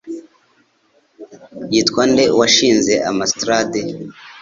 yitwa 1.71 2.03
nde 2.11 2.23
uwashinze 2.35 2.93
Amstrad? 3.09 3.71